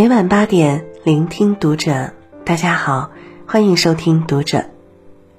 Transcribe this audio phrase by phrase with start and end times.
[0.00, 2.14] 每晚八点，聆听读者。
[2.42, 3.10] 大家好，
[3.46, 4.64] 欢迎收听读者，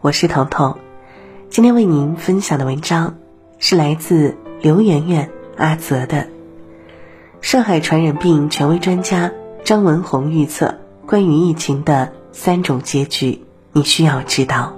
[0.02, 0.46] 我是彤。
[0.50, 0.78] 彤。
[1.50, 3.18] 今天为您分享的文章
[3.58, 6.28] 是来自刘媛媛、阿泽的。
[7.42, 9.32] 上海传染病权威专家
[9.64, 10.76] 张文宏预测
[11.08, 14.76] 关于疫情的三种结局，你需要知道。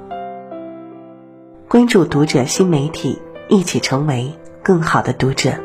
[1.68, 2.46] 关注读者。
[2.46, 4.32] 新媒体，一起成为
[4.64, 5.56] 更好的读者。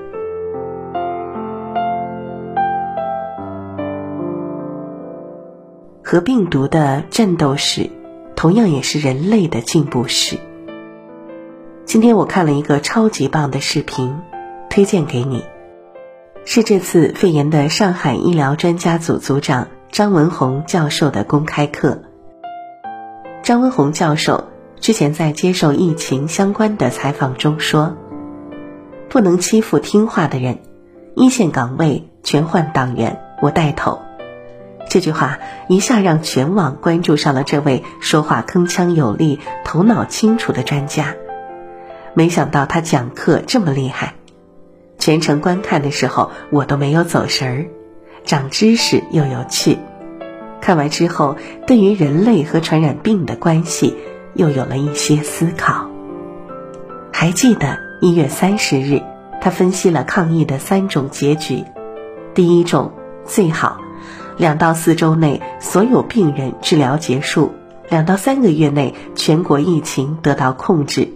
[6.10, 7.90] 和病毒的战斗史，
[8.34, 10.38] 同样也是人类的进步史。
[11.84, 14.16] 今天我看了一个超级棒的视频，
[14.70, 15.44] 推荐给你，
[16.46, 22.00] 是这次肺炎的上海医疗专家组组长张文宏教授的公开课。
[23.42, 24.44] 张文宏教授
[24.80, 27.98] 之前在接受疫情相关的采访中说
[29.10, 30.61] ：“不能欺负听话的人，
[31.14, 34.00] 一线岗位全换党员，我带头。”
[34.89, 41.14] 这句话一下让全网关注上了这位说话铿锵有力、头脑清楚的专家。
[42.14, 44.14] 没想到他讲课这么厉害，
[44.98, 47.67] 全程观看的时候我都没有走神儿，
[48.25, 49.78] 长知识又有趣。
[50.61, 51.36] 看完之后，
[51.67, 53.97] 对于人类和传染病的关系
[54.34, 55.89] 又有了一些思考。
[57.12, 59.02] 还记得一月三十日，
[59.41, 61.64] 他分析了抗疫的三种结局：
[62.34, 62.92] 第一种，
[63.25, 63.80] 最好。
[64.39, 67.50] 两到四周内，所有病人治疗结束；
[67.89, 71.08] 两到三个月内，全国疫情得到控制。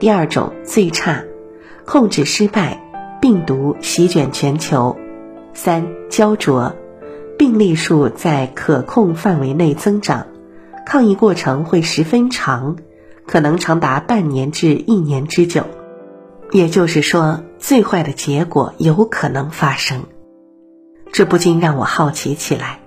[0.00, 1.22] 第二种最差，
[1.84, 2.82] 控制失败，
[3.20, 4.96] 病毒席卷全球。
[5.54, 6.74] 三焦灼，
[7.38, 10.26] 病例数在可控范围内增长，
[10.84, 12.76] 抗疫过程会十分长，
[13.26, 15.64] 可能长达半年至一年之久。
[16.50, 20.02] 也就是说，最坏的结果有可能发生。
[21.12, 22.80] 这不禁让我好奇起来：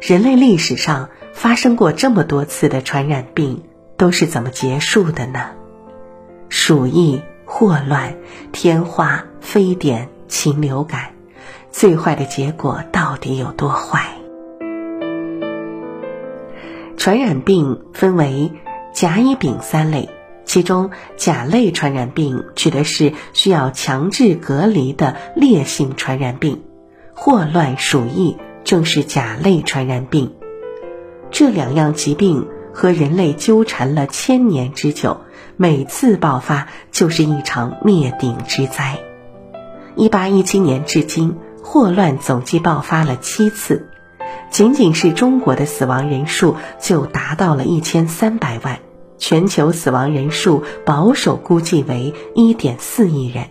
[0.00, 3.64] 人类历史上发生过这么多次的传染病，
[3.96, 5.50] 都是怎么结束的呢？
[6.48, 8.14] 鼠疫、霍乱、
[8.52, 11.14] 天花、非典、禽流感，
[11.72, 14.08] 最坏的结果到底有多坏？
[16.96, 18.52] 传染病分为
[18.92, 20.08] 甲、乙、丙三类，
[20.44, 26.62] 其中甲类传染病指的是需要强制隔离的烈性传染病。
[27.16, 30.32] 霍乱、鼠疫正是甲类传染病，
[31.30, 35.20] 这两样疾病和人类纠缠了千年之久，
[35.56, 38.98] 每次爆发就是一场灭顶之灾。
[39.94, 43.88] 一八一七年至今，霍乱总计爆发了七次，
[44.50, 48.80] 仅仅是中国的死亡人数就达到了一千三百万，
[49.18, 53.46] 全球死亡人数保守估计为一点四亿人。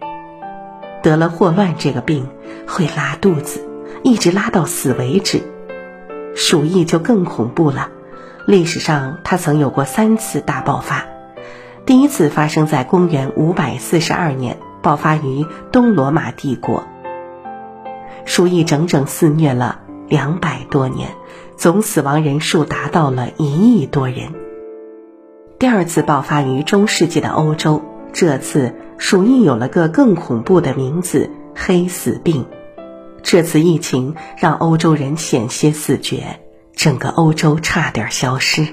[1.03, 2.29] 得了霍乱这个病
[2.65, 3.67] 会拉肚子，
[4.03, 5.41] 一直拉到死为止。
[6.33, 7.89] 鼠疫就更恐怖了，
[8.47, 11.05] 历史上它曾有过三次大爆发。
[11.85, 16.85] 第一次发生在公元五百四十二年，爆发于东罗马帝国。
[18.23, 21.09] 鼠疫整整肆虐了两百多年，
[21.57, 24.33] 总死亡人数达到了一亿多人。
[25.59, 27.83] 第二次爆发于中世纪的欧洲，
[28.13, 28.73] 这次。
[28.97, 32.45] 鼠疫有了个更恐怖的名字——黑死病。
[33.21, 36.39] 这次疫情让欧洲人险些死绝，
[36.75, 38.67] 整个欧洲差点消失。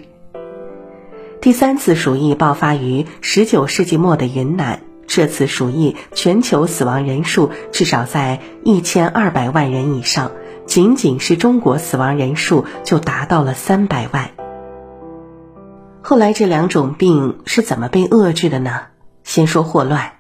[1.41, 10.33] 第三次鼠疫爆发于十九世纪末的云南，这次鼠疫全球死亡人数至少在一千二百万人以上，
[10.67, 14.31] 仅仅是中国死亡人数就达到了三百万。
[16.03, 18.90] 后来这两种病是怎么被遏制的呢？
[19.31, 20.15] 先说霍乱。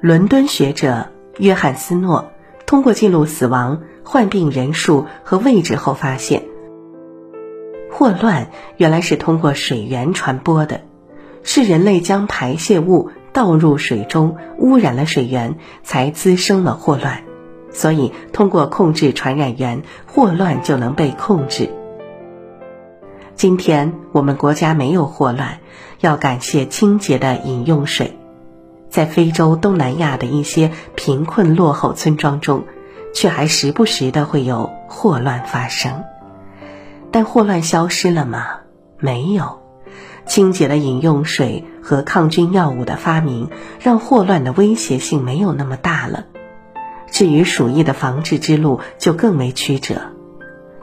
[0.00, 2.30] 伦敦学者约翰斯诺
[2.66, 6.44] 通过记录死亡、患病人数和位置后发现，
[7.90, 10.82] 霍乱原来是通过水源传播的，
[11.42, 17.24] 是人类将排泄物倒入水中，污染了水源，才滋生了霍乱。
[17.72, 21.70] 所以，通过控制传染源，霍乱就能被控制。
[23.34, 25.58] 今天我们国家没有霍乱，
[25.98, 28.16] 要感谢清洁的饮用水。
[28.90, 32.64] 在非洲、东南亚的一些贫困落后村庄中，
[33.14, 36.04] 却还时不时的会有霍乱发生。
[37.10, 38.46] 但霍乱消失了吗？
[38.98, 39.60] 没有。
[40.26, 43.48] 清洁的饮用水和抗菌药物的发明，
[43.80, 46.26] 让霍乱的威胁性没有那么大了。
[47.10, 50.12] 至于鼠疫的防治之路，就更为曲折。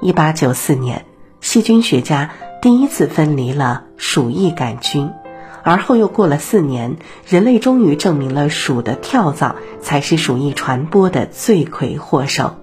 [0.02, 1.06] 一八九四年，
[1.42, 5.12] 细菌学家第一次分离了鼠疫杆菌。
[5.66, 6.98] 而后又过了四年，
[7.28, 12.58] 人类终于证明了鼠的跳蚤才是鼠疫传播的罪魁祸首。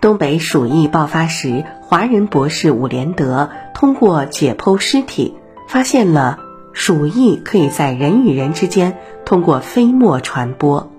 [0.00, 5.34] 东北鼠疫爆发时，华人博士伍连德通过解剖尸体，
[5.68, 6.40] 发现了
[6.72, 10.90] 鼠疫可以在人与人之间通过飞沫传播。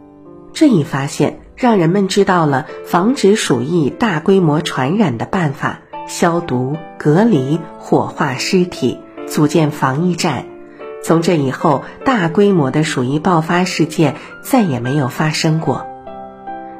[0.54, 8.98] 这一发现让人们知道了防止鼠疫大规模传染的办法：消毒、隔离、火化尸体，
[9.28, 10.46] 组建防疫站。
[11.02, 15.88] 从这以后，大规模的鼠疫爆发事件再也没有发生过。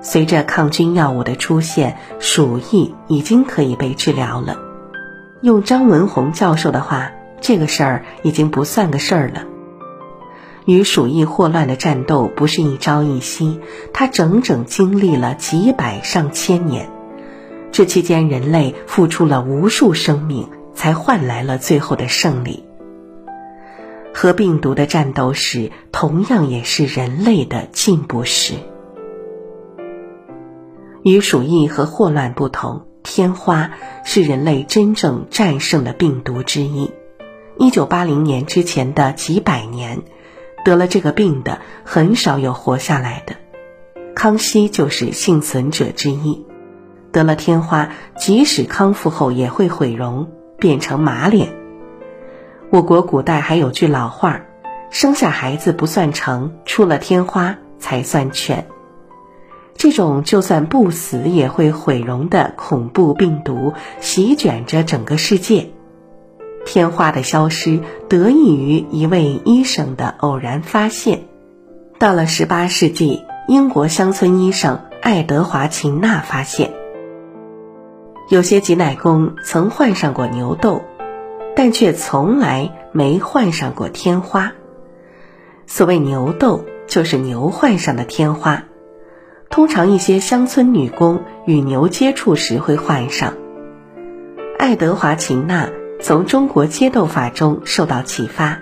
[0.02, 4.58] 随着抗菌药物的出现，鼠疫已经可以被治疗了。
[5.42, 7.12] 用张文宏教授的话，
[7.42, 9.46] 这个事儿已经不算个事儿了。
[10.66, 13.60] 与鼠疫霍乱的战斗不是一朝一夕，
[13.94, 16.90] 它整整经历了几百上千年。
[17.72, 22.69] 这期间，人类付出了无数生命，才换来了最后的胜利。
[24.14, 28.56] 和病毒的战斗史，同样也是人类的进步史。
[31.04, 33.72] 与鼠疫和霍乱不同，天花
[34.04, 36.92] 是人类真正战胜的病毒之一。
[37.58, 40.02] 一九八零年之前的几百年，
[40.66, 43.36] 得了这个病的很少有活下来的。
[44.16, 46.46] 康熙就是幸存者之一。
[47.12, 51.59] 得了天花，即使康复后也会毁容，变成马脸。
[52.72, 54.42] 我国古代还有句老话
[54.92, 58.68] ：“生下孩子不算成，出了天花才算全。”
[59.76, 65.72] 这种就算不死也会毁容的恐怖病毒席卷着整个世界。
[66.66, 71.22] 天花的消失得益于一位医生的偶然发现。
[71.98, 76.72] 到了十八世纪，英国乡村医生爱德华·琴纳发现，
[78.30, 80.82] 有些挤奶工曾患上过牛痘，
[81.62, 84.54] 但却从来没患上过天花。
[85.68, 88.64] 所谓牛痘，就是牛患上的天花。
[89.50, 93.34] 通常一些乡村女工与牛接触时会患上。
[94.58, 95.70] 爱德华·琴纳
[96.02, 98.60] 从中国接斗法中受到启发，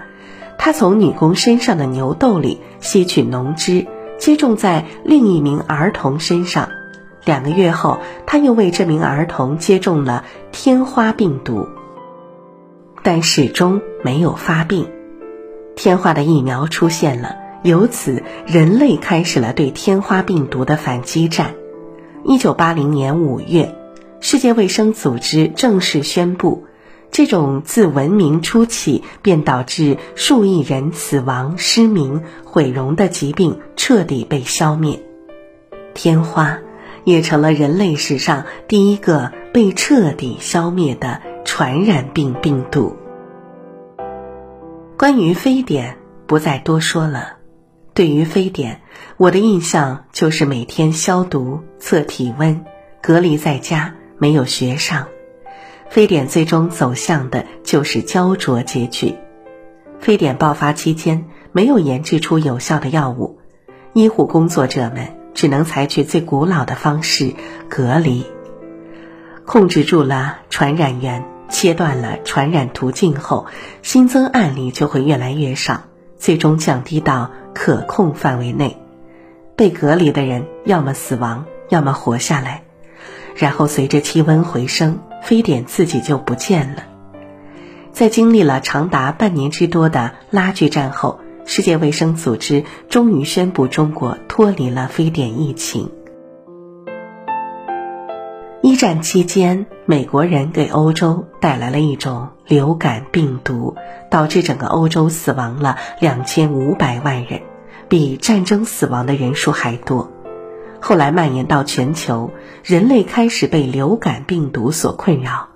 [0.58, 3.86] 他从女工身上的牛痘里吸取脓汁，
[4.18, 6.70] 接种在另一名儿童身上。
[7.26, 11.68] 两个月后，他又为这名儿童接种了天花病毒，
[13.10, 14.90] 但始终没有发病。
[15.78, 17.38] 天花的疫苗出现了。
[17.64, 21.56] 由此，人类开始了对天花病毒的反击战。
[22.26, 23.74] 一九八零年五月，
[24.20, 26.66] 世界卫生组织正式宣布，
[27.10, 35.00] 这种自文明初期便导致数亿人死亡、失明、毁容的疾病彻底被消灭。
[35.94, 36.60] 天花
[37.06, 41.22] 也成了人类史上第一个被彻底消灭的
[41.58, 42.96] 传染病病毒。
[44.96, 47.38] 关于非典，不再多说了。
[47.96, 48.82] 对于非典，
[49.18, 52.64] 我的印象就是每天消毒、测体温、
[53.02, 55.08] 隔离在家，没有学上。
[55.90, 59.16] 非典最终走向的就是焦灼结局。
[60.00, 63.40] 非典爆发期间，没有研制出有效的药物，
[63.94, 67.34] 医护工作者们只能采取最古老的方式——
[67.68, 68.28] 隔离。
[69.48, 73.46] 控制住了传染源，切断了传染途径后，
[73.82, 75.84] 新增案例就会越来越少，
[76.18, 77.32] 最终降低到。
[77.60, 78.78] 可控范围内，
[79.56, 82.66] 被隔离的人要么死亡，要么活下来。
[83.36, 86.84] 然后随着气温回升，非典自己就不见了。
[87.92, 95.90] 在经历了长达半年之多的拉锯战后，世界卫生组织终于宣布中国脱离了非典疫情。
[98.78, 103.76] 战期间，美国人给欧洲带来了一种流感病毒，
[104.10, 107.42] 导致整个欧洲死亡了两千五百万人。
[107.90, 110.12] 比战争死亡的人数还多，
[110.82, 112.32] 后来蔓延到全球，
[112.64, 115.48] 人类开始被流感病毒所困扰。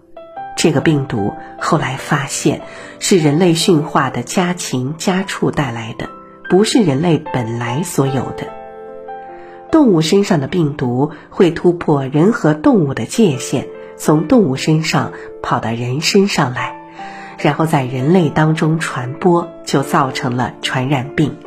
[0.56, 2.62] 这个病毒后来发现
[3.00, 6.10] 是人类驯化的家禽家畜带来的，
[6.50, 8.61] 不是人类本来所有的。
[9.72, 16.76] 动物身上的病毒会突破人和动物的界限，从动物身上跑到人身上来，
[17.40, 21.38] 然后在人类当中传播，就造成了传染病。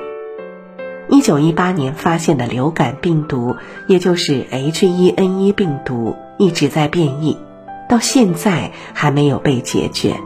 [1.10, 3.56] 一九一八年发现的流感病毒，
[3.88, 7.36] 也就是 H1N1 病毒，一直在变异，
[7.90, 10.16] 到现在还没有被解决。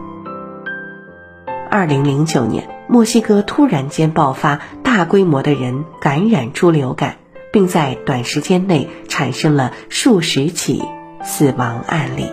[1.69, 7.17] 二零零九年，墨西哥突然间爆发大规模的人感染猪流感，
[7.53, 10.83] 并在短时间内产生了数十起
[11.23, 12.27] 死亡案例。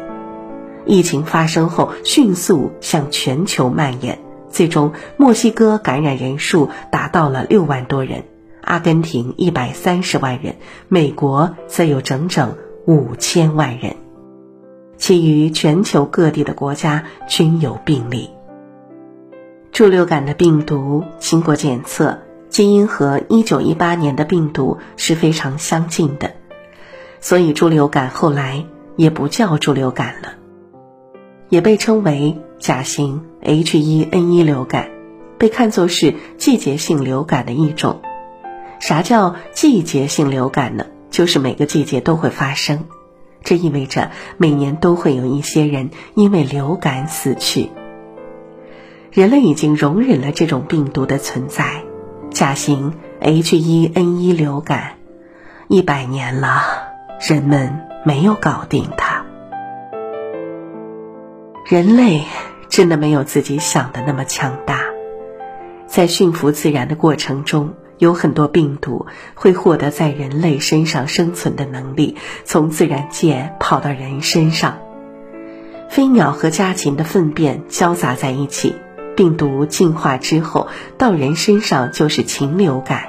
[0.85, 4.19] 疫情发生后，迅速向全球蔓延，
[4.49, 8.23] 最终墨西哥感染人数达到了六万多人。
[8.61, 10.55] 阿根廷一百三十万人，
[10.87, 12.55] 美国则有整整
[12.87, 13.95] 五千万人，
[14.97, 18.31] 其余全球各地的国家均有病例。
[19.71, 26.35] 猪流感的病毒经过检测，基因和1918年的病毒是非常相近的，
[27.19, 30.33] 所以猪流感后来也不叫猪流感了，
[31.49, 34.89] 也被称为甲型 H1N1 流感，
[35.37, 38.01] 被看作是季节性流感的一种。
[38.79, 40.85] 啥叫季节性流感呢？
[41.09, 42.85] 就是每个季节都会发生，
[43.41, 47.69] 这意味着每年都会有一些人因为流感死去。
[49.11, 51.84] 人类已经容忍了这种病毒的存在，
[52.35, 54.95] 甲型 H1N1 流感，
[55.69, 56.63] 一百年了，
[57.21, 59.23] 人们没有搞定它。
[61.65, 62.25] 人类
[62.67, 64.81] 真的没有自己想的那么强大，
[65.87, 74.79] 在驯服自然的过程中，有很多病毒会获得在人类身上生存的能力，从自然界跑到人身上。
[75.89, 78.75] 飞鸟和家禽的粪便交杂在一起。
[79.15, 80.67] 病毒进化之后，
[80.97, 83.03] 到人身上就是禽流感。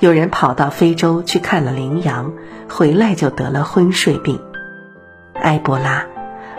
[0.00, 2.32] 有人跑到非洲去看了羚羊，
[2.68, 4.40] 回来就得了昏睡病。
[5.34, 6.06] 埃博拉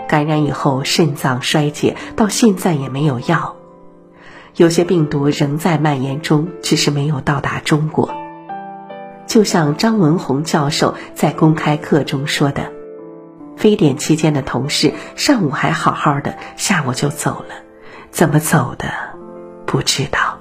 [0.07, 3.55] 感染以后肾脏衰竭，到现在也没有药。
[4.55, 8.09] 有些病毒仍在蔓延中，只是没有到达中国。
[9.27, 12.71] 就像张文宏教授在公开课中说的
[13.55, 17.55] ：“非典期间的同事上午还好好的，下午就走了。”
[18.11, 18.87] 怎么走的，
[19.65, 20.39] 不知道。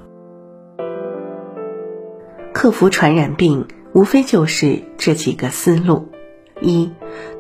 [2.53, 6.11] 克服传染病无非就是这几个思路：
[6.61, 6.91] 一、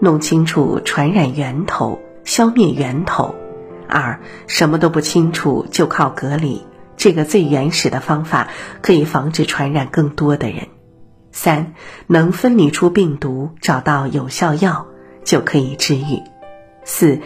[0.00, 3.34] 弄清楚传染源头，消灭源头；
[3.88, 6.62] 二、什么都不清楚就靠隔离，
[6.96, 8.48] 这个最原始的方法
[8.80, 10.66] 可以防止传染更多的人；
[11.32, 11.74] 三、
[12.06, 14.86] 能分离出病毒，找到有效药，
[15.24, 16.22] 就可以治愈；
[16.84, 17.18] 四。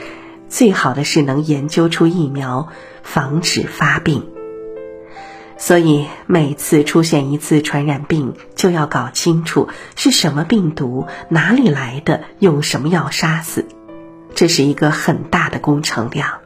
[0.53, 2.69] 最好的是能研究出疫苗，
[3.03, 4.29] 防止发病。
[5.57, 13.65] 所以每次出现一次传染病，就要搞清楚是什么病毒、哪里来的、用什么药杀死，
[14.35, 16.41] 这是一个很大的工程量。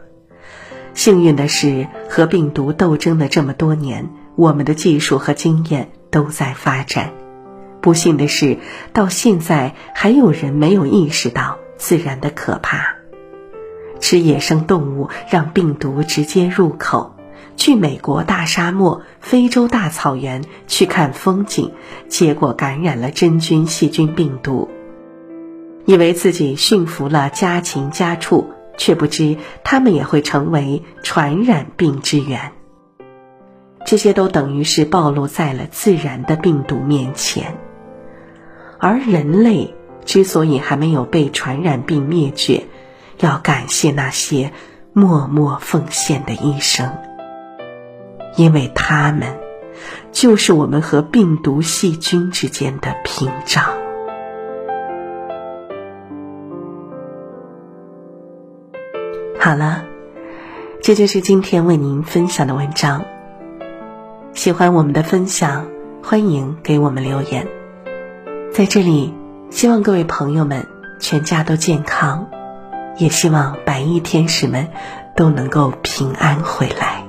[0.95, 7.13] 幸运的是，和病毒斗争的这么多年，我们的技术和经验都在发展。
[7.81, 8.59] 不幸的是，
[8.93, 12.96] 到现在还有人没有意识到自然的可怕。
[14.01, 17.17] 吃野生动物，让病毒直接入口；
[17.57, 21.73] 去美国大沙漠、非洲大草原去看风景，
[22.09, 24.69] 结果感染了真菌、细菌、病毒。
[25.85, 32.53] 以为自己驯服了家禽家畜，却不知它们也会成为传染病之源。
[33.85, 37.57] 这些都等于是暴露在了自然的病毒面前。
[38.79, 39.75] 而人类
[40.05, 42.65] 之所以还没有被传染病灭绝，
[43.19, 44.53] 要感谢那些
[44.93, 46.99] 默默奉献的医生，
[48.37, 49.39] 因为他们
[50.13, 53.65] 就是我们和病毒细菌之间的屏障。
[59.39, 59.85] 好了，
[60.83, 63.05] 这就是今天为您分享的文章。
[64.35, 65.67] 喜欢我们的分享，
[66.03, 67.47] 欢迎给我们留言。
[68.53, 69.15] 在这里，
[69.51, 70.67] 希望各位朋友们
[71.01, 72.29] 全家都健康。
[72.99, 74.67] 也希望白衣天使们
[75.15, 77.05] 都能够平安回来。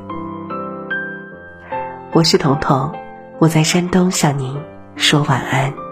[2.11, 2.91] 我是彤彤，
[3.39, 4.57] 我在山东向您
[4.95, 5.86] 说晚安。